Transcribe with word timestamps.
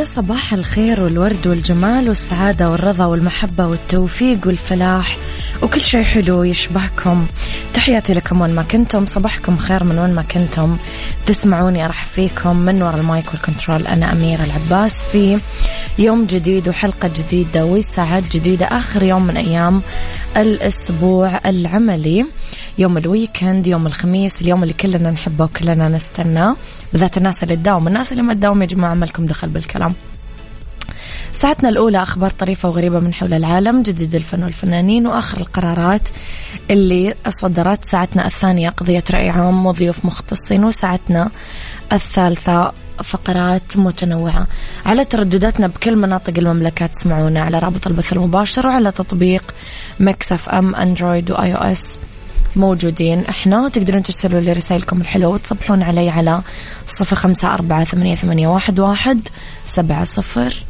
يا 0.00 0.04
صباح 0.04 0.52
الخير 0.52 1.00
والورد 1.00 1.46
والجمال 1.46 2.08
والسعادة 2.08 2.70
والرضا 2.70 3.04
والمحبة 3.04 3.66
والتوفيق 3.66 4.46
والفلاح. 4.46 5.16
وكل 5.62 5.80
شيء 5.80 6.02
حلو 6.02 6.42
يشبهكم. 6.42 7.26
تحياتي 7.74 8.14
لكم 8.14 8.40
وين 8.40 8.54
ما 8.54 8.62
كنتم. 8.62 9.06
صباحكم 9.06 9.56
خير 9.56 9.84
من 9.84 9.98
وين 9.98 10.14
ما 10.14 10.22
كنتم. 10.22 10.76
تسمعوني 11.26 11.84
أرحب 11.84 12.08
فيكم 12.08 12.56
من 12.56 12.82
وراء 12.82 13.00
ال 13.00 13.06
mic 13.06 13.26
وال 13.32 13.43
control. 13.43 13.86
أنا 13.86 14.12
أميرة 14.12 14.44
العباس 14.44 14.94
في 15.12 15.38
يوم 15.98 16.24
جديد 16.24 16.68
وحلقة 16.68 17.10
جديدة 17.16 17.64
وساعات 17.64 18.36
جديدة 18.36 18.66
آخر 18.66 19.02
يوم 19.02 19.26
من 19.26 19.36
أيام 19.36 19.82
الأسبوع 20.36 21.40
العملي. 21.46 22.26
يوم 22.78 22.98
ال 22.98 23.06
weekend 23.06 23.66
يوم 23.66 23.86
الخميس 23.86 24.40
اليوم 24.42 24.62
اللي 24.62 24.74
كلنا 24.74 25.10
نحبه 25.10 25.44
وكلنا 25.44 25.88
نستناه. 25.88 26.56
بالذات 26.92 27.16
الناس 27.16 27.42
اللي 27.42 27.56
تداوم. 27.56 27.88
الناس 27.88 28.12
اللي 28.12 28.22
ما 28.22 28.34
تداوم 28.34 28.62
يا 28.62 28.66
جماعة 28.66 28.90
ما 28.90 28.99
لكم 28.99 29.26
دخل 29.26 29.48
بالكلام. 29.48 29.94
ساعتنا 31.40 31.68
الأولى 31.68 32.02
أخبار 32.02 32.30
طريفة 32.30 32.68
وغريبة 32.68 33.00
من 33.00 33.14
حول 33.14 33.32
العالم 33.32 33.82
جديد 33.82 34.14
الفن 34.14 34.44
والفنانين 34.44 35.06
وآخر 35.06 35.38
القرارات 35.38 36.08
اللي 36.70 37.14
صدرت 37.28 37.84
ساعتنا 37.84 38.26
الثانية 38.26 38.68
قضية 38.68 39.04
رأي 39.10 39.30
عام 39.30 39.66
وضيوف 39.66 40.04
مختصين 40.04 40.64
وساعتنا 40.64 41.30
الثالثة 41.92 42.72
فقرات 43.04 43.76
متنوعة. 43.76 44.46
على 44.86 45.04
تردداتنا 45.04 45.66
بكل 45.66 45.96
مناطق 45.96 46.38
المملكة 46.38 46.86
تسمعونا 46.86 47.42
على 47.42 47.58
رابط 47.58 47.86
البث 47.86 48.12
المباشر 48.12 48.66
وعلى 48.66 48.92
تطبيق 48.92 49.54
Mix 50.00 50.48
FM 50.48 50.74
Android 50.74 51.30
و 51.30 51.54
iOS 51.54 51.98
موجودين. 52.56 53.24
إحنا 53.24 53.68
تقدرون 53.68 54.02
ترسلوا 54.02 54.40
لي 54.40 54.52
رسائلكم 54.52 55.00
الحلوة 55.00 55.32
وتصبحون 55.32 55.82
علي 55.82 56.10
على 56.10 56.40
صفر 56.86 57.16
خمسة 57.16 57.54
أربعة 57.54 57.84
ثمانية, 57.84 58.48
واحد 58.48 59.20
سبعة 59.66 60.04
صفر. 60.04 60.69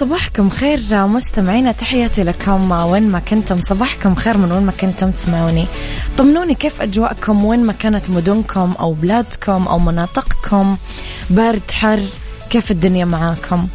صباحكم 0.00 0.50
خير 0.50 1.06
مستمعينا 1.06 1.72
تحياتي 1.72 2.22
لكم. 2.22 2.70
وين 2.70 3.10
ما 3.10 3.18
كنتم 3.18 3.60
صباحكم 3.60 4.14
خير 4.14 4.36
من 4.36 4.52
وين 4.52 4.62
ما 4.62 4.72
كنتم 4.72 5.10
تسمعوني. 5.10 5.64
طمنوني 6.18 6.54
كيف 6.54 6.82
أجواءكم 6.82 7.44
وين 7.44 7.64
ما 7.64 7.72
كانت 7.72 8.10
مدنكم 8.10 8.74
أو 8.80 8.92
بلادكم 8.92 9.68
أو 9.68 9.78
مناطقكم. 9.78 10.76
برد 11.30 11.70
حر 11.70 12.00
كيف 12.50 12.70
الدنيا 12.70 13.04
معاكم؟ 13.04 13.68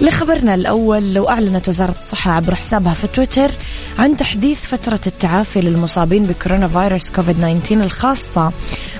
لخبرنا 0.00 0.54
الأول 0.54 1.14
لو 1.14 1.28
أعلنت 1.28 1.68
وزارة 1.68 1.94
الصحة 2.00 2.30
عبر 2.30 2.54
حسابها 2.54 2.94
في 2.94 3.06
تويتر 3.06 3.50
عن 3.98 4.16
تحديث 4.16 4.64
فترة 4.64 5.00
التعافي 5.06 5.60
للمصابين 5.60 6.24
بكورونا 6.24 6.68
فيروس 6.68 7.10
كوفيد 7.10 7.36
19 7.36 7.84
الخاصة. 7.84 8.52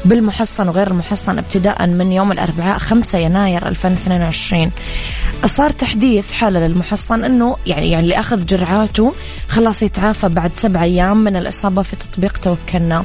بالمحصن 0.04 0.68
وغير 0.68 0.86
المحصن 0.86 1.38
ابتداء 1.38 1.86
من 1.86 2.12
يوم 2.12 2.32
الأربعاء 2.32 2.78
5 2.78 3.18
يناير 3.18 3.66
2022 3.66 4.70
صار 5.46 5.70
تحديث 5.70 6.32
حالة 6.32 6.66
للمحصن 6.66 7.24
أنه 7.24 7.56
يعني 7.66 7.90
يعني 7.90 8.04
اللي 8.04 8.20
أخذ 8.20 8.46
جرعاته 8.46 9.14
خلاص 9.48 9.82
يتعافى 9.82 10.28
بعد 10.28 10.50
سبع 10.54 10.82
أيام 10.82 11.16
من 11.24 11.36
الإصابة 11.36 11.82
في 11.82 11.96
تطبيق 11.96 12.38
توكلنا. 12.38 13.04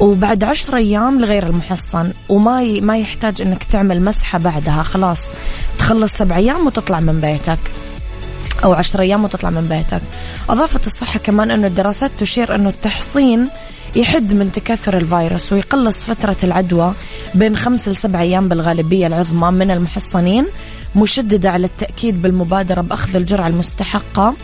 وبعد 0.00 0.44
عشر 0.44 0.76
أيام 0.76 1.20
لغير 1.20 1.46
المحصن 1.46 2.12
وما 2.28 2.62
ي... 2.62 2.80
ما 2.80 2.98
يحتاج 2.98 3.42
أنك 3.42 3.64
تعمل 3.64 4.02
مسحة 4.02 4.38
بعدها 4.38 4.82
خلاص 4.82 5.22
تخلص 5.78 6.12
سبع 6.12 6.36
أيام 6.36 6.66
وتطلع 6.66 7.00
من 7.00 7.20
بيتك. 7.20 7.58
أو 8.64 8.72
عشر 8.72 9.00
أيام 9.00 9.24
وتطلع 9.24 9.50
من 9.50 9.68
بيتك. 9.68 10.02
أضافت 10.48 10.86
الصحة 10.86 11.18
كمان 11.18 11.50
أنه 11.50 11.66
الدراسات 11.66 12.10
تشير 12.20 12.54
أنه 12.54 12.68
التحصين 12.68 13.48
يحد 13.96 14.34
من 14.34 14.52
تكاثر 14.52 14.96
الفيروس 14.96 15.52
ويقلص 15.52 16.00
فترة 16.00 16.36
العدوى 16.42 16.92
بين 17.34 17.56
خمس 17.56 17.88
لسبع 17.88 18.20
أيام 18.20 18.48
بالغالبية 18.48 19.06
العظمى 19.06 19.50
من 19.50 19.70
المحصنين 19.70 20.46
مشددة 20.96 21.50
على 21.50 21.66
التأكيد 21.66 22.22
بالمبادرة 22.22 22.80
بأخذ 22.80 23.16
الجرعة 23.16 23.46
المستحقة 23.46 24.34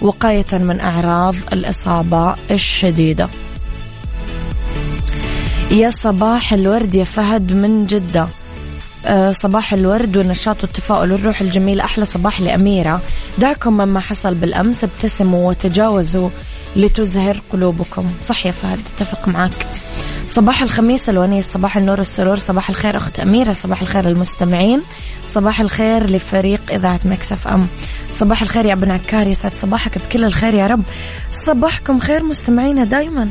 وقاية 0.00 0.46
من 0.52 0.80
أعراض 0.80 1.34
الإصابة 1.52 2.34
الشديدة. 2.50 3.28
يا 5.70 5.90
صباح 5.90 6.52
الورد 6.52 6.94
يا 6.94 7.04
فهد 7.04 7.52
من 7.52 7.86
جدة. 7.86 8.28
أه 9.06 9.32
صباح 9.32 9.72
الورد 9.72 10.16
والنشاط 10.16 10.62
والتفاؤل 10.62 11.12
والروح 11.12 11.40
الجميلة. 11.40 11.84
أحلى 11.84 12.04
صباح 12.04 12.40
لأميرة. 12.40 13.00
دعكم 13.38 13.72
مما 13.72 14.00
حصل 14.00 14.34
بالأمس. 14.34 14.84
ابتسموا 14.84 15.48
وتجاوزوا 15.48 16.30
لتزهر 16.76 17.40
قلوبكم. 17.52 18.06
صح 18.22 18.46
يا 18.46 18.52
فهد 18.52 18.78
أتفق 18.96 19.28
معك 19.28 19.66
صباح 20.26 20.62
الخميس 20.62 21.08
الونيس 21.08 21.46
صباح 21.46 21.76
النور 21.76 21.98
والسرور 21.98 22.38
صباح 22.38 22.70
الخير 22.70 22.96
أخت 22.96 23.20
أميرة 23.20 23.52
صباح 23.52 23.82
الخير 23.82 24.08
المستمعين 24.08 24.82
صباح 25.26 25.60
الخير 25.60 26.06
لفريق 26.10 26.60
إذاعة 26.70 27.00
Mix 27.04 27.48
FM. 27.48 27.66
صباح 28.12 28.42
الخير 28.42 28.66
يا 28.66 28.72
ابن 28.72 28.90
عكار 28.90 29.26
يسعد 29.26 29.52
صباحك 29.56 29.98
بكل 29.98 30.24
الخير 30.24 30.54
يا 30.54 30.66
رب. 30.66 30.82
صباحكم 31.46 32.00
خير 32.00 32.22
مستمعينا 32.22 32.84
دايما. 32.84 33.30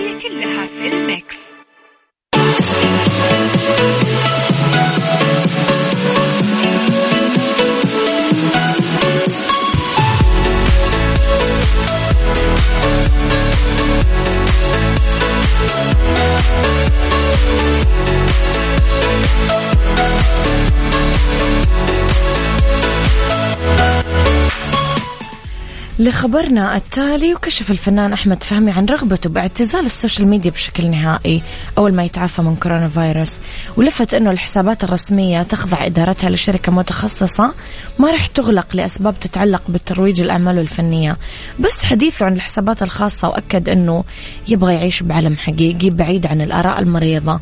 لخبرنا 26.01 26.75
التالي 26.75 27.35
وكشف 27.35 27.71
الفنان 27.71 28.13
أحمد 28.13 28.43
فهمي 28.43 28.71
عن 28.71 28.85
رغبته 28.85 29.29
باعتزال 29.29 29.85
ال 29.85 29.91
social 29.91 30.27
media 30.27 30.51
بشكل 30.51 30.87
نهائي 30.87 31.41
أول 31.77 31.93
ما 31.93 32.03
يتعافى 32.03 32.41
من 32.41 32.55
كورونا 32.55 32.87
فيروس 32.87 33.39
ولفت 33.77 34.13
أنه 34.13 34.31
الحسابات 34.31 34.83
الرسمية 34.83 35.43
تخضع 35.43 35.85
إدارتها 35.85 36.29
لشركة 36.29 36.71
متخصصة 36.71 37.53
ما 37.99 38.11
راح 38.11 38.27
تغلق 38.27 38.75
لأسباب 38.75 39.15
تتعلق 39.19 39.61
بالترويج 39.67 40.21
الأعمال 40.21 40.59
الفنية. 40.59 41.17
بس 41.59 41.77
حديثه 41.83 42.25
عن 42.25 42.33
الحسابات 42.33 42.83
الخاصة 42.83 43.29
وأكد 43.29 43.69
أنه 43.69 44.03
يبغى 44.47 44.73
يعيش 44.73 45.03
بعالم 45.03 45.37
حقيقي 45.37 45.89
بعيد 45.89 46.25
عن 46.27 46.41
الآراء 46.41 46.79
المريضة. 46.79 47.39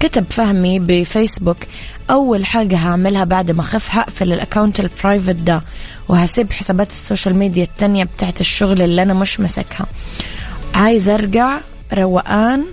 كتب 0.00 0.24
فهمي 0.30 0.78
بفيسبوك 0.78 1.56
أول 2.10 2.46
حاجة 2.46 2.76
هعملها 2.76 3.24
بعد 3.24 3.50
ما 3.50 3.60
أخف 3.60 3.88
هقفل 3.90 4.32
ال 4.32 4.38
account 4.38 4.80
ال 4.80 4.87
private 4.87 5.34
ده 5.36 5.62
وهسيب 6.08 6.52
حسابات 6.52 6.90
السوشيال 6.90 7.34
ميديا 7.36 7.64
التانية 7.64 8.04
بتاعت 8.04 8.40
الشغل 8.40 8.82
اللي 8.82 9.02
أنا 9.02 9.14
مش 9.14 9.40
مسكها 9.40 9.86
عايز 10.74 11.08
أرجع 11.08 11.60
روقان 11.94 12.64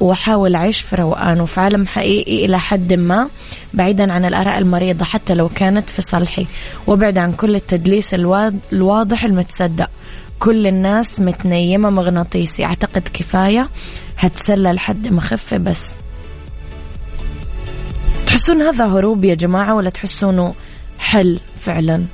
وأحاول 0.00 0.54
أعيش 0.54 0.80
في 0.80 0.96
روقان 0.96 1.40
وفي 1.40 1.60
عالم 1.60 1.86
حقيقي 1.86 2.44
إلى 2.44 2.58
حد 2.58 2.92
ما 2.92 3.28
بعيدا 3.74 4.12
عن 4.12 4.24
الآراء 4.24 4.58
المريضة 4.58 5.04
حتى 5.04 5.34
لو 5.34 5.48
كانت 5.48 5.90
في 5.90 6.02
صالحي 6.02 6.46
وابعد 6.86 7.18
عن 7.18 7.32
كل 7.32 7.54
التدليس 7.54 8.14
الواضح 8.72 9.24
المتصدق. 9.24 9.90
كل 10.38 10.66
الناس 10.66 11.20
متنيمة 11.20 11.90
مغناطيسي. 11.90 12.64
أعتقد 12.64 13.08
كفاية. 13.14 13.68
هتسلى 14.18 14.72
لحد 14.72 15.06
ما 15.08 15.18
أخف 15.18 15.54
بس. 15.54 15.86
تحسون 18.28 18.62
هذا 18.62 18.86
هروب 18.86 19.24
يا 19.24 19.34
جماعة 19.34 19.74
ولا 19.74 19.90
تحسونه 19.90 20.54
حل 20.98 21.40
فعلا؟ 21.56 22.04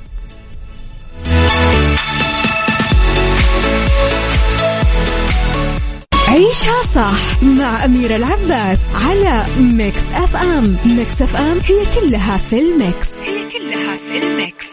عيشها 6.27 6.81
صح 6.95 7.43
مع 7.43 7.85
أميرة 7.85 8.15
العباس 8.15 8.79
على 8.95 9.45
Mix 9.59 10.01
FM. 10.13 10.77
Mix 10.85 11.21
FM 11.21 11.57
هي 11.59 11.85
كلها 11.99 12.37
في 12.37 12.59
ال 12.59 12.69
mix. 12.69 13.07
هي 13.25 13.49
كلها 13.51 13.97
في 13.97 14.17
ال 14.17 14.27
mix. 14.27 14.65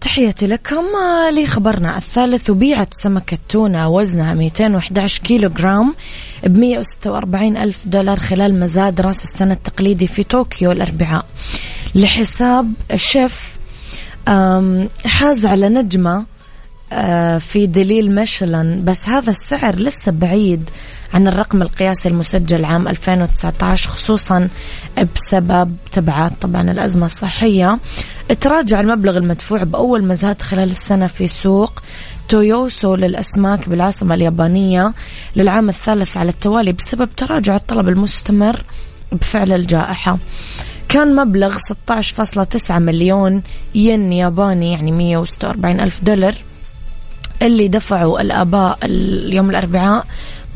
تحياتي 0.00 0.46
لكم 0.46 0.84
لخبرنا 1.38 1.96
الثالث. 1.96 2.50
وبيعت 2.50 2.94
سمكة 2.94 3.38
تونة 3.48 3.88
وزنها 3.88 4.34
211 4.34 5.20
كيلو 5.22 5.48
جرام 5.48 5.94
ب 6.44 6.58
146 6.58 7.56
ألف 7.56 7.78
دولار 7.86 8.18
خلال 8.18 8.60
مزاد 8.60 9.00
رأس 9.00 9.24
السنة 9.24 9.52
التقليدي 9.52 10.06
في 10.06 10.22
طوكيو 10.22 10.72
الأربعاء. 10.72 11.24
لحساب 11.94 12.72
شيف 12.96 13.58
حاز 15.06 15.46
على 15.46 15.68
نجمة 15.68 16.16
آه، 16.16 16.24
في 17.38 17.66
دليل 17.66 18.14
ميشلان 18.14 18.84
بس 18.84 19.08
هذا 19.08 19.30
السعر 19.30 19.76
لسه 19.76 20.12
بعيد 20.12 20.70
عن 21.14 21.28
الرقم 21.28 21.62
القياسي 21.62 22.08
المسجل 22.08 22.64
عام 22.64 22.88
2019 22.88 23.90
خصوصا 23.90 24.48
بسبب 25.14 25.76
تبعات 25.92 26.32
طبعا 26.40 26.70
الأزمة 26.70 27.06
الصحية. 27.06 27.78
تراجع 28.40 28.80
المبلغ 28.80 29.16
المدفوع 29.16 29.62
بأول 29.62 30.04
مزاد 30.04 30.42
خلال 30.42 30.70
السنة 30.70 31.06
في 31.06 31.28
سوق 31.28 31.82
تويوسو 32.28 32.94
للأسماك 32.94 33.68
بالعاصمة 33.68 34.14
اليابانية 34.14 34.92
للعام 35.36 35.68
الثالث 35.68 36.16
على 36.16 36.30
التوالي 36.30 36.72
بسبب 36.72 37.08
تراجع 37.16 37.56
الطلب 37.56 37.88
المستمر 37.88 38.62
بفعل 39.12 39.52
الجائحة. 39.52 40.18
كان 40.88 41.16
مبلغ 41.16 41.56
16.9 41.90 42.70
مليون 42.70 43.42
ين 43.74 44.12
ياباني 44.12 44.72
يعني 44.72 44.92
146 44.92 45.80
ألف 45.80 46.04
دولار. 46.04 46.34
اللي 47.42 47.68
دفعوا 47.68 48.20
الآباء 48.20 48.78
اليوم 48.84 49.50
الأربعاء 49.50 50.06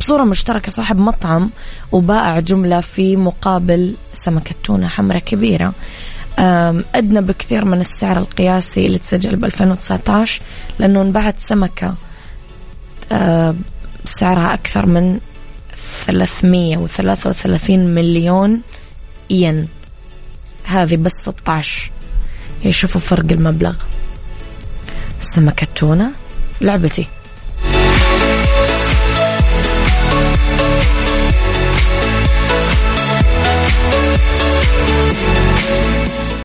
بصورة 0.00 0.24
مشتركة 0.24 0.70
صاحب 0.70 0.98
مطعم 0.98 1.50
وبائع 1.92 2.40
جملة 2.40 2.80
في 2.80 3.16
مقابل 3.16 3.94
سمكة 4.12 4.54
تونة 4.64 4.88
حمراء 4.88 5.18
كبيرة. 5.20 5.72
أدنى 6.94 7.20
بكثير 7.20 7.64
من 7.64 7.80
السعر 7.80 8.18
القياسي 8.18 8.86
اللي 8.86 8.98
تسجل 8.98 9.36
ب 9.36 9.44
2019 9.44 10.42
لأنه 10.78 11.02
انباعت 11.02 11.38
سمكة 11.38 11.94
سعرها 14.04 14.54
أكثر 14.54 14.86
من 14.86 15.18
333 16.06 17.94
مليون 17.94 18.60
ين. 19.30 19.68
هذه 20.64 20.96
بس 20.96 21.12
16 21.20 21.90
يشوفوا 22.64 23.00
فرق 23.00 23.32
المبلغ. 23.32 23.74
سمكة 25.20 25.66
تونة. 25.76 26.10
لعبتي. 26.64 27.08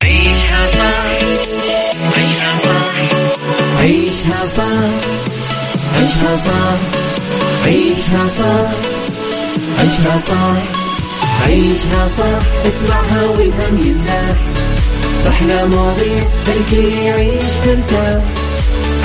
عيشها 0.04 0.68
صح 0.68 1.10
عيشها 3.80 4.45
صح 4.45 4.66
عيشها 5.95 6.36
صح 6.38 6.77
عيشها 7.66 8.27
صح 8.27 8.71
عيشها 9.80 10.18
صح 10.18 10.57
عيشها 11.45 12.07
عيشها 12.07 12.39
اسمعها 12.68 13.21
والهم 13.38 13.77
ينزاح 13.86 14.36
أحلى 15.27 15.66
مواضيع 15.68 16.24
خلي 16.45 17.06
يعيش 17.06 17.44
ترتاح 17.66 18.21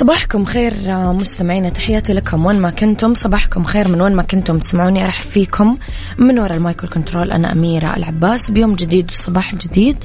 صباحكم 0.00 0.44
خير 0.44 0.74
مستمعينا 1.12 1.68
تحياتي 1.68 2.12
لكم. 2.12 2.46
وين 2.46 2.60
ما 2.60 2.70
كنتم 2.70 3.14
صباحكم 3.14 3.64
خير 3.64 3.88
من 3.88 4.00
وين 4.00 4.12
ما 4.12 4.22
كنتم 4.22 4.58
تسمعوني. 4.58 5.04
ارحب 5.04 5.30
فيكم 5.30 5.78
من 6.18 6.38
وراء 6.38 6.56
ال 6.56 6.61
mic 6.61 6.77
وال 6.77 6.88
control 6.88 7.32
أنا 7.32 7.52
أميرة 7.52 7.96
العباس. 7.96 8.50
بيوم 8.50 8.74
جديد 8.74 9.10
وصباح 9.10 9.54
جديد. 9.54 9.96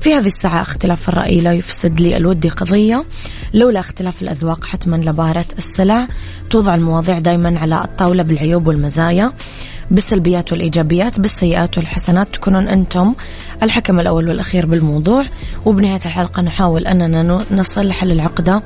في 0.00 0.14
هذه 0.14 0.26
الساعة 0.26 0.62
اختلاف 0.62 1.08
الرأي 1.08 1.40
لا 1.40 1.52
يفسد 1.52 2.00
لي 2.00 2.16
الودي 2.16 2.48
قضية. 2.48 3.04
لولا 3.54 3.80
اختلاف 3.80 4.22
الأذواق 4.22 4.64
حتما 4.64 4.96
لبارة 4.96 5.46
السلع. 5.58 6.08
توضع 6.50 6.74
المواضيع 6.74 7.18
دائما 7.18 7.58
على 7.58 7.84
الطاولة 7.84 8.22
بالعيوب 8.22 8.66
والمزايا. 8.66 9.32
بالسلبيات 9.90 10.52
والإيجابيات 10.52 11.20
بالسيئات 11.20 11.78
والحسنات 11.78 12.28
تكونون 12.28 12.68
أنتم 12.68 13.14
الحكم 13.62 14.00
الأول 14.00 14.28
والأخير 14.28 14.66
بالموضوع. 14.66 15.24
وبنهاية 15.66 16.00
الحلقة 16.06 16.42
نحاول 16.42 16.86
أننا 16.86 17.44
نصل 17.50 17.86
لحل 17.86 18.12
العقدة 18.12 18.62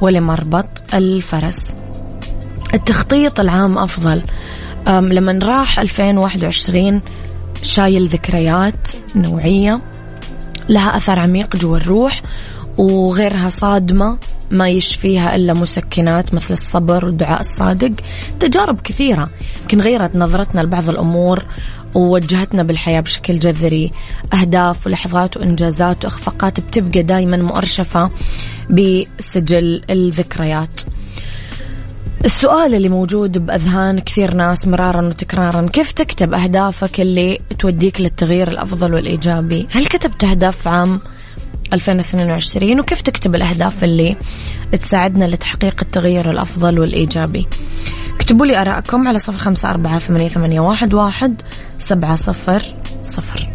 ولمربط 0.00 0.94
الفرس. 0.94 1.74
التخطيط 2.74 3.40
العام 3.40 3.78
أفضل. 3.78 4.22
لما 4.88 5.38
راح 5.42 5.80
2021 5.80 7.02
شايل 7.62 8.08
ذكريات 8.08 8.88
نوعية 9.16 9.80
لها 10.68 10.96
أثر 10.96 11.18
عميق 11.18 11.56
جوا 11.56 11.76
الروح 11.76 12.22
وغيرها 12.78 13.48
صادمة. 13.48 14.18
ما 14.50 14.68
يشفيها 14.68 15.36
إلا 15.36 15.52
مسكنات 15.52 16.34
مثل 16.34 16.52
الصبر 16.52 17.04
والدعاء 17.04 17.40
الصادق 17.40 17.92
تجارب 18.40 18.80
كثيرة. 18.80 19.28
يمكن 19.62 19.80
غيرت 19.80 20.16
نظرتنا 20.16 20.60
لبعض 20.60 20.88
الأمور 20.88 21.42
ووجهتنا 21.94 22.62
بالحياة 22.62 23.00
بشكل 23.00 23.38
جذري. 23.38 23.90
أهداف 24.34 24.86
ولحظات 24.86 25.36
وإنجازات 25.36 26.04
وإخفاقات 26.04 26.60
بتبقى 26.60 27.02
دايما 27.02 27.36
مؤرشفة 27.36 28.10
بسجل 28.70 29.82
الذكريات. 29.90 30.80
السؤال 32.24 32.74
اللي 32.74 32.88
موجود 32.88 33.38
بأذهان 33.46 34.00
كثير 34.00 34.34
ناس 34.34 34.68
مرارا 34.68 35.08
وتكرارا 35.08 35.68
كيف 35.68 35.92
تكتب 35.92 36.34
أهدافك 36.34 37.00
اللي 37.00 37.38
توديك 37.58 38.00
للتغيير 38.00 38.48
الأفضل 38.48 38.94
والإيجابي؟ 38.94 39.68
هل 39.72 39.86
كتبت 39.86 40.24
أهداف 40.24 40.68
عام؟ 40.68 41.00
2022 41.72 42.80
وكيف 42.80 43.00
تكتب 43.02 43.34
الأهداف 43.34 43.84
اللي 43.84 44.16
تساعدنا 44.72 45.24
لتحقيق 45.24 45.76
التغير 45.82 46.30
الأفضل 46.30 46.78
والإيجابي؟ 46.78 47.46
اكتبوا 48.14 48.46
لي 48.46 48.60
أراءكم 48.60 49.08
على 49.08 49.18
صفر 49.18 49.38
خمسة 49.38 49.70
أربعة 49.70 49.98
ثمانية, 49.98 50.28
ثمانية 50.28 50.60
واحد, 50.60 50.94
واحد 50.94 51.42
سبعة 51.78 52.16
صفر 52.16 52.62
صفر. 53.02 53.50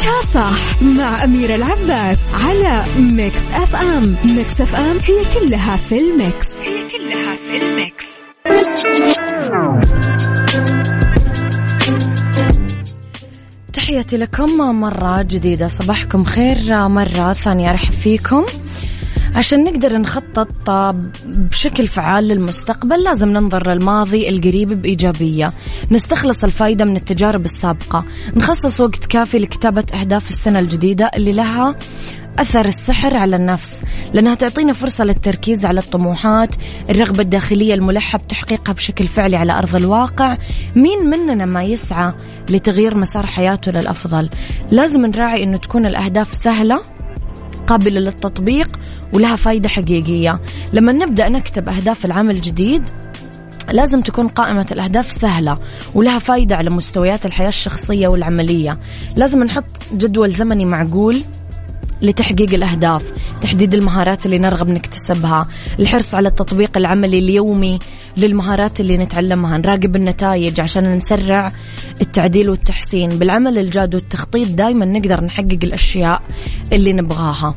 عيشها 0.00 0.26
صح 0.34 0.82
مع 0.82 1.24
أميرة 1.24 1.54
العباس 1.54 2.18
على 2.34 2.84
Mix 2.98 3.42
FM. 3.52 4.16
Mix 4.24 4.60
FM 4.60 4.98
هي 4.98 5.24
كلها 5.40 5.76
في 5.76 5.98
ال 5.98 6.08
mix. 6.08 6.46
هي 6.56 6.88
كلها 6.88 7.36
في 7.36 7.56
ال 7.62 7.71
mix. 7.71 8.06
تحياتي 13.72 14.16
لكم 14.16 14.80
مرة 14.80 15.22
جديدة 15.22 15.68
صباحكم 15.68 16.24
خير 16.24 16.88
مرة 16.88 17.32
ثانية 17.32 17.70
أرحب 17.70 17.92
فيكم. 17.92 18.44
عشان 19.36 19.64
نقدر 19.64 19.98
نخطط 19.98 20.70
بشكل 21.26 21.86
فعال 21.86 22.28
للمستقبل 22.28 23.02
لازم 23.04 23.28
ننظر 23.28 23.72
للماضي 23.72 24.28
القريب 24.28 24.82
بإيجابية. 24.82 25.50
نستخلص 25.90 26.44
الفايدة 26.44 26.84
من 26.84 26.96
التجارب 26.96 27.44
السابقة. 27.44 28.04
نخصص 28.36 28.80
وقت 28.80 29.06
كافي 29.06 29.38
لكتابة 29.38 29.84
أهداف 30.00 30.30
السنة 30.30 30.58
الجديدة 30.58 31.10
اللي 31.16 31.32
لها 31.32 31.74
أثر 32.38 32.64
السحر 32.64 33.16
على 33.16 33.36
النفس. 33.36 33.82
لأنها 34.12 34.34
تعطينا 34.34 34.72
فرصة 34.72 35.04
للتركيز 35.04 35.64
على 35.64 35.80
الطموحات. 35.80 36.54
الرغبة 36.90 37.22
الداخلية 37.22 37.74
الملحة 37.74 38.18
بتحقيقها 38.18 38.72
بشكل 38.72 39.04
فعلي 39.04 39.36
على 39.36 39.52
أرض 39.52 39.76
الواقع. 39.76 40.36
مين 40.76 41.10
مننا 41.10 41.46
ما 41.46 41.62
يسعى 41.62 42.12
لتغيير 42.48 42.96
مسار 42.96 43.26
حياته 43.26 43.72
للأفضل؟ 43.72 44.30
لازم 44.70 45.06
نراعي 45.06 45.42
أنه 45.42 45.56
تكون 45.56 45.86
الأهداف 45.86 46.34
سهلة 46.34 46.80
قابلة 47.70 48.00
للتطبيق 48.00 48.68
ولها 49.12 49.36
فايدة 49.36 49.68
حقيقية. 49.68 50.40
لما 50.72 50.92
نبدأ 50.92 51.28
نكتب 51.28 51.68
أهداف 51.68 52.04
العام 52.04 52.30
الجديد 52.30 52.82
لازم 53.72 54.00
تكون 54.00 54.28
قائمة 54.28 54.66
الأهداف 54.72 55.12
سهلة 55.12 55.58
ولها 55.94 56.18
فايدة 56.18 56.56
على 56.56 56.70
مستويات 56.70 57.26
الحياة 57.26 57.48
الشخصية 57.48 58.08
والعملية. 58.08 58.78
لازم 59.16 59.44
نحط 59.44 59.64
جدول 59.92 60.32
زمني 60.32 60.64
معقول 60.64 61.22
لتحقيق 62.02 62.54
الأهداف 62.54 63.12
تحديد 63.42 63.74
المهارات 63.74 64.26
اللي 64.26 64.38
نرغب 64.38 64.68
نكتسبها 64.68 65.48
الحرص 65.78 66.14
على 66.14 66.28
التطبيق 66.28 66.78
العملي 66.78 67.18
اليومي 67.18 67.78
للمهارات 68.16 68.80
اللي 68.80 68.96
نتعلمها 68.96 69.58
نراقب 69.58 69.96
النتائج 69.96 70.60
عشان 70.60 70.96
نسرع 70.96 71.50
التعديل 72.00 72.50
والتحسين. 72.50 73.18
بالعمل 73.18 73.58
الجاد 73.58 73.94
والتخطيط 73.94 74.48
دايما 74.48 74.84
نقدر 74.84 75.24
نحقق 75.24 75.58
الأشياء 75.62 76.22
اللي 76.72 76.92
نبغاها. 76.92 77.54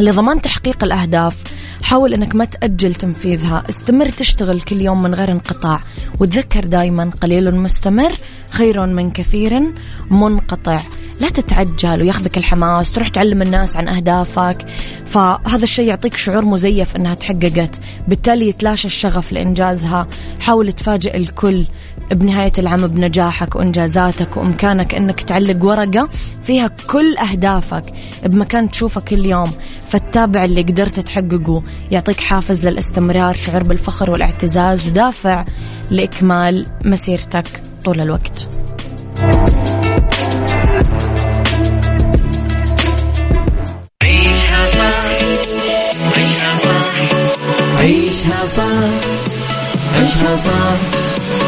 لضمان 0.00 0.42
تحقيق 0.42 0.84
الأهداف 0.84 1.36
حاول 1.82 2.14
أنك 2.14 2.34
ما 2.34 2.44
تأجل 2.44 2.94
تنفيذها. 2.94 3.64
استمر 3.68 4.08
تشتغل 4.08 4.60
كل 4.60 4.80
يوم 4.80 5.02
من 5.02 5.14
غير 5.14 5.32
انقطاع. 5.32 5.80
وتذكر 6.20 6.64
دايما 6.64 7.10
قليل 7.20 7.56
مستمر 7.56 8.12
خير 8.50 8.86
من 8.86 9.10
كثير 9.10 9.62
منقطع. 10.10 10.80
لا 11.20 11.28
تتعجل 11.28 12.02
وياخذك 12.02 12.38
الحماس 12.38 12.92
تروح 12.92 13.08
تعلم 13.08 13.42
الناس 13.42 13.76
عن 13.76 13.88
أهدافك. 13.88 14.66
فهذا 15.06 15.62
الشيء 15.62 15.88
يعطيك 15.88 16.16
شعور 16.16 16.44
مزيف 16.44 16.96
أنها 16.96 17.14
تحققت. 17.14 17.80
بالتالي 18.08 18.48
يتلاشى 18.48 18.86
الشغف 18.86 19.32
لإنجازها. 19.32 20.08
حاول 20.40 20.72
تفاجئ 20.72 21.16
الكل 21.16 21.66
بنهاية 22.12 22.52
العام 22.58 22.86
بنجاحك 22.86 23.56
وإنجازاتك 23.56 24.36
وإمكانك 24.36 24.94
أنك 24.94 25.20
تعلق 25.20 25.64
ورقة 25.64 26.08
فيها 26.42 26.68
كل 26.90 27.16
أهدافك 27.16 27.82
بمكان 28.24 28.70
تشوفه 28.70 29.00
كل 29.00 29.24
يوم 29.24 29.50
اللي 30.44 30.62
قدرت 30.62 31.00
تحققه 31.00 31.62
يعطيك 31.90 32.20
حافز 32.20 32.66
للاستمرار 32.66 33.34
شعور 33.36 33.62
بالفخر 33.62 34.10
والاعتزاز 34.10 34.86
ودافع 34.86 35.44
لإكمال 35.90 36.66
مسيرتك 36.84 37.62
طول 37.84 38.00
الوقت. 38.00 38.48
عيشها 44.02 44.66
صح 44.66 45.04
عيشها 46.16 46.58
صح 46.58 46.94
عيشها 47.78 48.46
صح 48.46 48.64
عيشها 49.98 50.36
صح. 50.36 51.47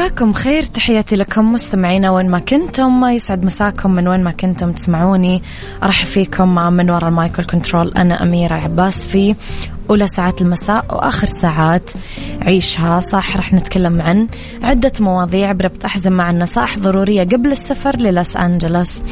مساكم 0.00 0.32
خير. 0.32 0.62
تحياتي 0.62 1.16
لكم 1.16 1.52
مستمعينا 1.52 2.10
وين 2.10 2.28
ما 2.30 2.38
كنتم. 2.38 3.00
ما 3.00 3.12
يسعد 3.12 3.44
مساكم 3.44 3.90
من 3.90 4.08
وين 4.08 4.24
ما 4.24 4.30
كنتم 4.30 4.72
تسمعوني. 4.72 5.42
أرحب 5.82 6.06
فيكم 6.06 6.54
من 6.54 6.90
وراء 6.90 7.08
ال 7.08 7.15
mic 7.15 7.37
ال 7.37 7.44
control 7.44 7.92
أنا 7.96 8.22
أميرة 8.22 8.54
العباس 8.54 9.06
في 9.06 9.34
أولى 9.90 10.06
ساعات 10.06 10.40
المساء 10.40 10.84
وآخر 10.90 11.26
ساعات 11.26 11.90
عيشها. 12.42 13.00
صح 13.00 13.36
رح 13.36 13.52
نتكلم 13.52 14.02
عن 14.02 14.28
عدة 14.62 14.92
مواضيع 15.00 15.52
بربط 15.52 15.84
احزمه 15.84 16.24
عن 16.24 16.38
نصائح 16.38 16.78
ضرورية 16.78 17.22
قبل 17.22 17.52
السفر 17.52 17.96
للوس 17.96 18.36
أنجلوس. 18.36 19.02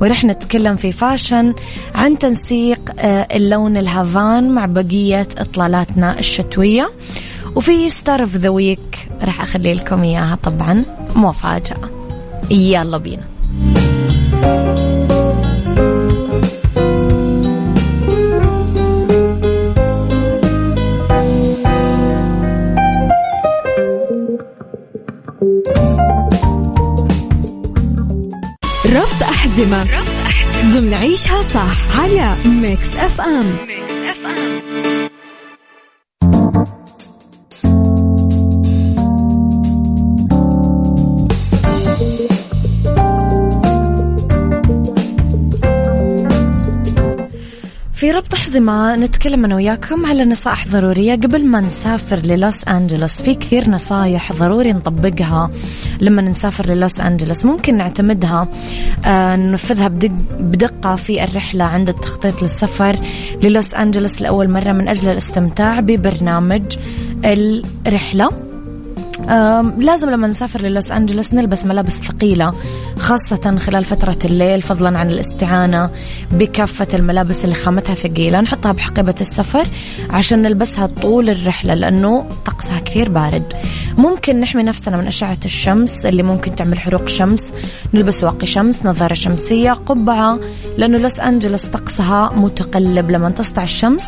ورح 0.00 0.24
نتكلم 0.24 0.76
في 0.76 0.92
fashion 0.92 1.54
عن 1.94 2.18
تنسيق 2.18 2.80
آه، 2.98 3.28
اللون 3.34 3.76
الهافان 3.76 4.50
مع 4.50 4.66
بقية 4.66 5.28
إطلالاتنا 5.38 6.18
الشتوية. 6.18 6.90
وفي 7.56 7.90
Star 7.90 8.20
of 8.20 8.36
the 8.36 8.48
Week 8.48 9.08
راح 9.22 9.42
أخلي 9.42 9.74
لكم 9.74 10.02
إياها 10.02 10.38
طبعا 10.42 10.84
مفاجأة. 11.16 11.90
يلا 12.50 12.98
بينا. 12.98 13.22
ربط 28.86 29.22
أحزمة. 29.22 29.86
ضمن 30.58 30.94
عيشها 30.94 31.42
صح 31.42 32.00
على 32.00 32.34
Mix 32.46 32.96
FM 32.96 33.56
Mix 33.68 33.92
FM 33.92 34.97
في 48.08 48.14
ربط 48.14 48.34
أحزمة 48.34 48.96
نتكلم 48.96 49.44
أنا 49.44 49.54
وياكم 49.54 50.06
على 50.06 50.24
نصائح 50.24 50.68
ضرورية 50.68 51.14
قبل 51.14 51.44
ما 51.46 51.60
نسافر 51.60 52.16
للوس 52.16 52.64
أنجلوس 52.68 53.22
في 53.22 53.34
كثير 53.34 53.70
نصايح 53.70 54.32
ضروري 54.32 54.72
نطبقها 54.72 55.50
لما 56.00 56.22
نسافر 56.22 56.66
للوس 56.66 57.00
أنجلوس 57.00 57.44
ممكن 57.44 57.76
نعتمدها 57.76 58.48
آه 59.06 59.36
ننفذها 59.36 59.88
بدق 59.88 60.12
بدقة 60.40 60.96
في 60.96 61.24
الرحلة 61.24 61.64
عند 61.64 61.88
التخطيط 61.88 62.42
للسفر 62.42 62.96
للوس 63.42 63.74
أنجلوس 63.74 64.22
لأول 64.22 64.50
مرة 64.50 64.72
من 64.72 64.88
أجل 64.88 65.08
الاستمتاع 65.08 65.80
ببرنامج 65.80 66.76
الرحلة. 67.24 68.47
لازم 69.78 70.10
لما 70.10 70.26
نسافر 70.26 70.62
للوس 70.62 70.90
أنجلوس 70.90 71.34
نلبس 71.34 71.66
ملابس 71.66 71.92
ثقيلة 71.98 72.54
خاصة 72.98 73.56
خلال 73.58 73.84
فترة 73.84 74.18
الليل 74.24 74.62
فضلا 74.62 74.98
عن 74.98 75.08
الاستعانة 75.10 75.90
بكافة 76.30 76.86
الملابس 76.94 77.44
اللي 77.44 77.54
خامتها 77.54 77.94
ثقيلة. 77.94 78.40
نحطها 78.40 78.72
بحقيبة 78.72 79.14
السفر 79.20 79.66
عشان 80.10 80.42
نلبسها 80.42 80.86
طول 80.86 81.30
الرحلة 81.30 81.74
لأنه 81.74 82.26
طقسها 82.44 82.78
كثير 82.78 83.08
بارد. 83.08 83.52
ممكن 83.98 84.40
نحمي 84.40 84.62
نفسنا 84.62 84.96
من 84.96 85.06
أشعة 85.06 85.38
الشمس 85.44 86.06
اللي 86.06 86.22
ممكن 86.22 86.54
تعمل 86.54 86.78
حروق 86.78 87.08
شمس. 87.08 87.40
نلبس 87.94 88.24
واقي 88.24 88.46
شمس 88.46 88.86
نظارة 88.86 89.14
شمسية 89.14 89.72
قبعة 89.72 90.38
لأنه 90.76 90.98
لوس 90.98 91.20
أنجلوس 91.20 91.66
طقسها 91.66 92.32
متقلب. 92.36 93.10
لما 93.10 93.30
تسطع 93.30 93.62
الشمس 93.62 94.04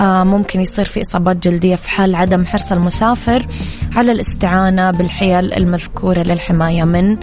آه، 0.00 0.24
ممكن 0.24 0.60
يصير 0.60 0.84
في 0.84 1.00
إصابات 1.00 1.36
جلدية 1.36 1.76
في 1.76 1.90
حال 1.90 2.14
عدم 2.14 2.46
حرص 2.46 2.72
المسافر. 2.72 3.46
على 3.96 4.12
الاستعانة 4.12 4.37
بالحيل 4.90 5.52
المذكورة 5.52 6.22
للحماية 6.22 6.84
من 6.84 7.16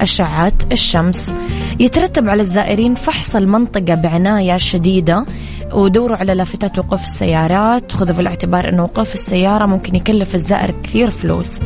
أشعة 0.00 0.52
الشمس. 0.72 1.32
يترتب 1.80 2.28
على 2.28 2.40
الزائرين 2.40 2.94
فحص 2.94 3.36
المنطقة 3.36 3.94
بعناية 3.94 4.56
شديدة 4.56 5.26
ودوروا 5.72 6.16
على 6.16 6.34
لافتات 6.34 6.78
وقوف 6.78 7.04
السيارات. 7.04 7.92
خذوا 7.92 8.14
في 8.14 8.20
الاعتبار 8.20 8.68
أنه 8.68 8.82
وقوف 8.82 9.14
السيارة 9.14 9.66
ممكن 9.66 9.96
يكلف 9.96 10.34
الزائر 10.34 10.74
كثير 10.82 11.10
فلوس. 11.10 11.58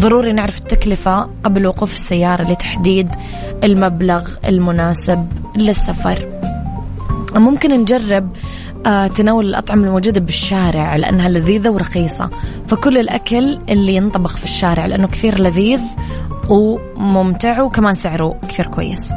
ضروري 0.00 0.32
نعرف 0.32 0.58
التكلفة 0.58 1.30
قبل 1.44 1.66
وقوف 1.66 1.92
السيارة 1.92 2.50
لتحديد 2.50 3.08
المبلغ 3.64 4.30
المناسب 4.48 5.28
للسفر. 5.56 6.28
ممكن 7.36 7.70
نجرب 7.80 8.32
تناول 9.16 9.46
الأطعمة 9.46 9.86
الموجودة 9.86 10.20
بالشارع 10.20 10.96
لأنها 10.96 11.28
لذيذة 11.28 11.70
ورخيصة. 11.70 12.30
فكل 12.68 12.98
الأكل 12.98 13.58
اللي 13.68 13.94
ينطبخ 13.94 14.36
في 14.36 14.44
الشارع 14.44 14.86
لأنه 14.86 15.06
كثير 15.06 15.40
لذيذ 15.40 15.80
وممتع 16.48 17.62
وكمان 17.62 17.94
سعره 17.94 18.40
كثير 18.48 18.66
كويس. 18.66 19.12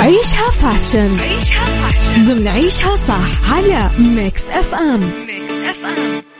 عيشها 0.00 0.50
fashion. 0.50 1.18
عيشها 1.20 1.64
fashion. 1.64 2.26
ضمن 2.28 2.48
عيشها 2.48 2.96
صح 2.96 3.54
على 3.54 3.90
Mix 3.98 4.48
FM 4.48 5.00
Mix 5.00 5.52
FM 5.70 6.31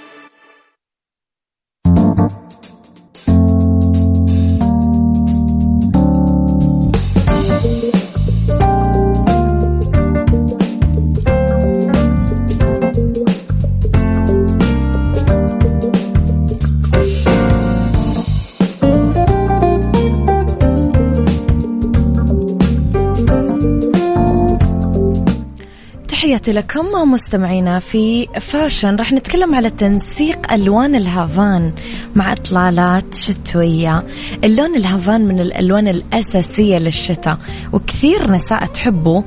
تحياتي 26.42 26.60
لكم 26.60 27.12
مستمعينا 27.12 27.78
في 27.78 28.26
fashion. 28.40 28.96
راح 28.96 29.12
نتكلم 29.12 29.54
على 29.54 29.70
تنسيق 29.70 30.52
ألوان 30.52 30.94
الهافان 30.94 31.72
مع 32.14 32.32
إطلالات 32.32 33.14
شتوية. 33.14 34.04
اللون 34.44 34.76
الهافان 34.76 35.20
من 35.20 35.40
الألوان 35.40 35.88
الأساسية 35.88 36.78
للشتاء 36.78 37.38
وكثير 37.72 38.30
نساء 38.30 38.66
تحبه 38.66 39.24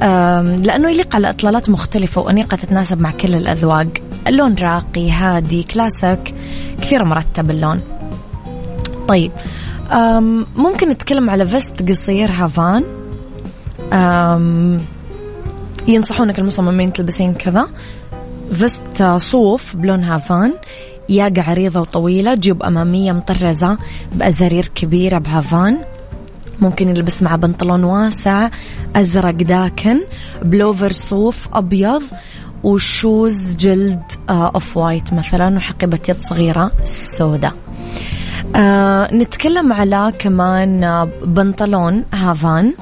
لأنه 0.00 0.90
يليق 0.90 1.14
على 1.14 1.30
إطلالات 1.30 1.70
مختلفة 1.70 2.20
وأنيقة 2.20 2.56
تتناسب 2.56 3.00
مع 3.00 3.10
كل 3.10 3.34
الأذواق. 3.34 3.88
اللون 4.28 4.54
راقي 4.54 5.10
هادي 5.10 5.62
كلاسيك 5.62 6.34
كثير 6.80 7.04
مرتب 7.04 7.50
اللون. 7.50 7.80
طيب 9.08 9.32
ممكن 10.56 10.88
نتكلم 10.88 11.30
على 11.30 11.46
vest 11.46 11.88
قصير 11.88 12.30
هافان. 12.30 12.84
ينصحونك 15.88 16.38
المصممين 16.38 16.92
تلبسين 16.92 17.34
كذا. 17.34 17.68
vest 18.52 19.02
صوف 19.16 19.76
بلون 19.76 20.04
هافان 20.04 20.52
ياقة 21.08 21.42
عريضة 21.42 21.80
وطويلة 21.80 22.34
جيوب 22.34 22.62
أمامية 22.62 23.12
مطرزة 23.12 23.78
بأزارير 24.12 24.66
كبيرة 24.74 25.18
بهافان. 25.18 25.78
ممكن 26.60 26.88
يلبس 26.88 27.22
مع 27.22 27.36
بنطلون 27.36 27.84
واسع 27.84 28.50
أزرق 28.96 29.30
داكن 29.34 30.00
بلوفر 30.42 30.92
صوف 30.92 31.48
أبيض 31.52 32.02
و 32.62 32.78
shoes 32.78 33.56
جلد 33.56 34.02
off 34.30 34.78
آه، 34.78 34.84
white 34.84 35.12
مثلا 35.12 35.56
وحقيبة 35.56 35.98
يد 36.08 36.16
صغيرة 36.16 36.72
سوداء. 36.84 37.52
آه 38.56 39.14
نتكلم 39.14 39.72
على 39.72 40.12
كمان 40.18 40.84
آه، 40.84 41.08
بنطلون 41.24 42.04
هافان 42.12 42.74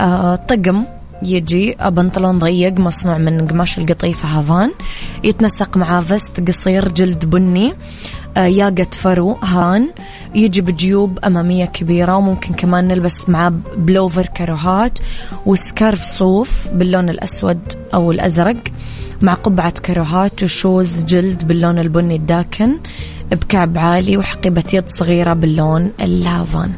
آه 0.00 0.36
طقم 0.36 0.84
يجي 1.22 1.76
بنطلون 1.86 2.38
ضيق 2.38 2.80
مصنوع 2.80 3.18
من 3.18 3.46
قماش 3.46 3.78
القطيفة 3.78 4.28
هافان 4.28 4.70
يتنسق 5.24 5.76
مع 5.76 6.00
vest 6.00 6.48
قصير 6.48 6.88
جلد 6.88 7.24
بني 7.24 7.74
آه، 8.36 8.46
ياقة 8.46 8.86
فرو 8.92 9.32
هافان. 9.32 9.88
يجي 10.34 10.60
بجيوب 10.60 11.18
أمامية 11.24 11.64
كبيرة 11.64 12.16
وممكن 12.16 12.54
كمان 12.54 12.88
نلبس 12.88 13.28
معاه 13.28 13.52
بلوفر 13.76 14.26
كروهات 14.26 14.98
و 15.46 15.55
scarf 15.55 16.02
صوف 16.02 16.68
باللون 16.72 17.08
الأسود 17.08 17.60
أو 17.94 18.12
الأزرق 18.12 18.56
مع 19.22 19.34
قبعة 19.34 19.70
كروهات 19.70 20.42
و 20.42 20.52
shoes 20.52 21.04
جلد 21.04 21.48
باللون 21.48 21.78
البني 21.78 22.16
الداكن 22.16 22.78
بكعب 23.30 23.78
عالي 23.78 24.16
وحقيبة 24.16 24.64
يد 24.72 24.84
صغيرة 24.88 25.32
باللون 25.34 25.92
الهافان 26.02 26.72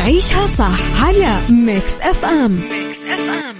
نعيشها 0.00 0.46
صح 0.58 1.04
على 1.04 1.38
ميكس 1.50 2.00
اف 2.00 2.24
ام 2.24 2.52
ميكس 2.52 3.04
اف 3.04 3.20
ام 3.20 3.56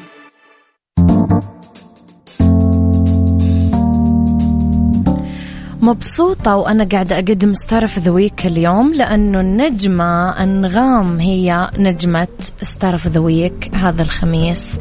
مبسوطة 5.90 6.56
وأنا 6.56 6.84
قاعدة 6.84 7.16
أقدم 7.16 7.54
Star 7.54 7.82
of 7.82 7.98
the 7.98 8.10
Week 8.10 8.46
اليوم 8.46 8.92
لأنه 8.92 9.40
النجمة 9.40 10.42
أنغام 10.42 11.20
هي 11.20 11.70
نجمة 11.78 12.28
Star 12.62 12.92
of 12.92 13.06
the 13.06 13.20
Week 13.20 13.70
هذا 13.74 14.02
الخميس. 14.02 14.78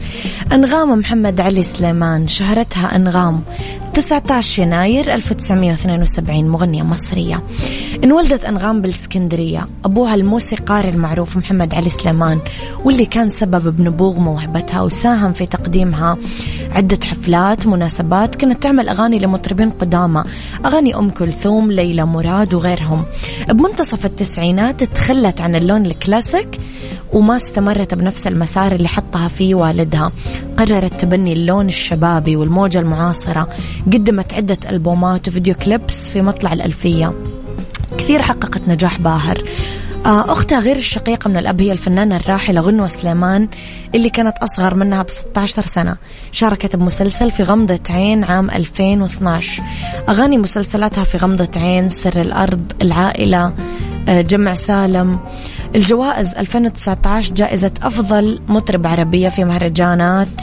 أنغام 0.52 1.00
محمد 1.00 1.42
علي 1.42 1.64
سليمان 1.64 2.28
شهرتها 2.28 2.96
أنغام 2.96 3.42
19 3.94 4.62
يناير 4.62 5.14
1972 5.14 6.50
مغنية 6.50 6.84
مصرية. 6.84 7.44
انولدت 8.04 8.46
أنغام 8.46 8.82
بالإسكندرية 8.82 9.68
أبوها 9.86 10.16
الموسيقار 10.16 10.88
المعروف 10.88 11.38
محمد 11.38 11.74
علي 11.74 11.90
سليمان 11.90 12.40
واللي 12.84 13.06
كان 13.06 13.30
سبب 13.30 13.78
بنبوغ 13.78 14.20
موهبتها 14.20 14.82
وساهم 14.82 15.34
في 15.34 15.46
تقديمها. 15.46 16.18
عدة 16.72 17.00
حفلات 17.04 17.68
مناسبات 17.68 18.36
كانت 18.36 18.64
تعمل 18.64 18.90
أغاني 18.90 19.20
لمطربين 19.20 19.70
قدامى. 19.70 20.24
أغاني 20.66 20.96
أم 21.00 21.10
كلثوم 21.10 21.72
ليلى 21.72 22.06
مراد 22.06 22.54
وغيرهم. 22.54 23.04
بمنتصف 23.50 24.06
التسعينات 24.06 24.84
تخلت 24.84 25.42
عن 25.42 25.56
اللون 25.56 25.86
الكلاسيك 25.86 26.60
وما 27.14 27.36
استمرت 27.36 27.94
بنفس 27.94 28.28
المسار 28.28 28.72
اللي 28.72 28.88
حطها 28.88 29.28
فيه 29.28 29.56
والدها. 29.56 30.12
قررت 30.58 31.02
تبني 31.02 31.34
اللون 31.34 31.68
الشبابي 31.68 32.36
والموجة 32.36 32.80
المعاصرة. 32.80 33.50
قدمت 33.86 34.34
عدة 34.34 34.58
ألبومات 34.70 35.28
وفيديو 35.28 35.56
كليبس 35.56 36.10
في 36.10 36.22
مطلع 36.22 36.54
الألفية. 36.54 37.14
كثير 37.98 38.22
حققت 38.22 38.62
نجاح 38.68 39.02
باهر. 39.02 39.44
أختها 40.06 40.60
غير 40.60 40.76
الشقيقة 40.76 41.30
من 41.30 41.38
الأب 41.38 41.62
هي 41.62 41.72
الفنانة 41.72 42.16
الراحلة 42.16 42.62
غنوة 42.62 42.88
سليمان 42.88 43.48
اللي 43.96 44.10
كانت 44.10 44.38
أصغر 44.38 44.76
منها 44.76 45.04
ب 45.04 45.10
16 45.10 45.62
سنة. 45.62 45.98
شاركت 46.32 46.76
بمسلسل 46.76 47.32
في 47.32 47.44
غمضة 47.44 47.80
عين 47.90 48.24
عام 48.24 48.50
2012 48.50 49.64
أغاني 50.10 50.38
مسلسلاتها 50.38 51.04
في 51.04 51.18
غمضة 51.18 51.62
عين 51.62 51.90
سر 51.90 52.22
الأرض 52.22 52.72
العائلة 52.82 53.54
آه، 54.08 54.22
جمع 54.22 54.54
سالم. 54.54 55.20
الجوائز 55.76 56.36
2019 56.36 57.34
جائزة 57.34 57.72
أفضل 57.82 58.40
مطرب 58.48 58.88
عربية 58.88 59.30
في 59.30 59.44
مهرجانات 59.44 60.42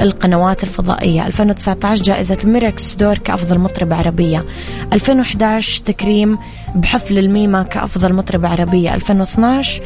القنوات 0.00 0.64
الفضائية. 0.64 1.26
2019 1.26 2.02
جائزة 2.02 2.38
ميركس 2.44 2.94
دور 2.94 3.18
كأفضل 3.18 3.58
مطرب 3.58 3.92
عربية. 3.92 4.44
2011 4.92 5.82
تكريم 5.84 6.38
بحفل 6.74 7.18
الميمة 7.18 7.62
كأفضل 7.62 8.12
مطرب 8.12 8.46
عربية. 8.46 8.94
2012 8.94 9.82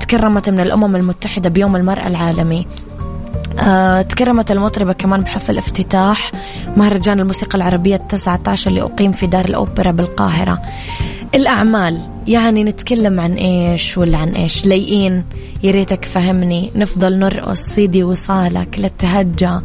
تكرمت 0.00 0.50
من 0.50 0.60
الأمم 0.60 0.96
المتحدة 0.96 1.50
بيوم 1.50 1.76
المرأة 1.76 2.06
العالمي. 2.06 2.66
آه 3.60 4.02
تكرمت 4.02 4.50
المطربة 4.50 4.92
كمان 4.92 5.20
بحفل 5.20 5.58
افتتاح 5.58 6.32
مهرجان 6.76 7.20
الموسيقى 7.20 7.58
العربية 7.58 7.96
التسعة 7.96 8.40
عشر 8.46 8.70
اللي 8.70 8.82
أقيم 8.82 9.12
في 9.12 9.26
دار 9.26 9.44
الأوبرا 9.44 9.90
بالقاهرة. 9.90 10.62
الأعمال. 11.34 12.00
يعني 12.26 12.64
نتكلم 12.64 13.20
عن 13.20 13.32
إيش 13.34 13.98
ولا 13.98 14.18
عن 14.18 14.28
إيش؟ 14.28 14.66
لايقين. 14.66 15.24
يا 15.62 15.70
ريتك 15.70 16.04
فهمني. 16.04 16.70
نفضل 16.76 17.18
نرقص. 17.18 17.60
سيدي 17.60 18.04
وصالك. 18.04 18.78
للتهجى 18.78 19.60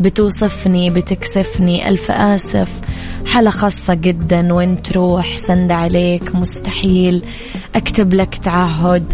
بتوصفني 0.00 0.90
بتكسفني. 0.90 1.88
ألف 1.88 2.10
آسف. 2.10 2.80
حالة 3.26 3.50
خاصة 3.50 3.94
جدا. 3.94 4.54
وين 4.54 4.82
تروح؟ 4.82 5.36
سند 5.36 5.72
عليك. 5.72 6.34
مستحيل. 6.34 7.22
أكتب 7.74 8.14
لك 8.14 8.34
تعهد. 8.34 9.04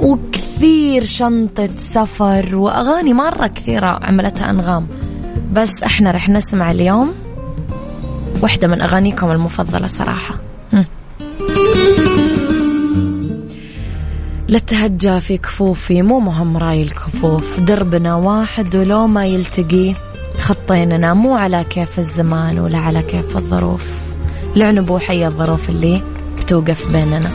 وكثير 0.00 1.04
شنطة 1.04 1.68
سفر. 1.76 2.56
وأغاني 2.56 3.12
مرة 3.12 3.46
كثيرة 3.46 4.00
عملتها 4.02 4.50
أنغام. 4.50 4.86
بس 5.52 5.82
إحنا 5.82 6.10
رح 6.10 6.28
نسمع 6.28 6.70
اليوم 6.70 7.14
واحدة 8.42 8.68
من 8.68 8.82
أغانيكم 8.82 9.30
المفضلة 9.30 9.86
صراحة. 9.86 10.34
لتهجى 14.48 15.20
في 15.20 15.36
كفوفي 15.36 16.02
مو 16.02 16.20
مهم 16.20 16.56
رأي 16.56 16.82
الكفوف. 16.82 17.60
دربنا 17.60 18.14
واحد 18.14 18.76
ولو 18.76 19.06
ما 19.06 19.26
يلتقي 19.26 19.94
خطيننا 20.38 21.14
مو 21.14 21.36
على 21.36 21.64
كيف 21.64 21.98
الزمان 21.98 22.58
ولا 22.58 22.78
على 22.78 23.02
كيف 23.02 23.36
الظروف. 23.36 23.86
لعنبوا 24.56 24.98
حي 24.98 25.26
الظروف 25.26 25.68
اللي 25.68 26.02
بتوقف 26.38 26.92
بيننا. 26.92 27.30